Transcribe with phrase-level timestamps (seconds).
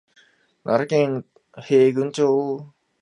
[0.63, 1.25] 奈良県
[1.57, 2.73] 平群町